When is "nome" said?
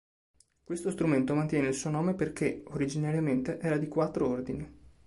1.91-2.15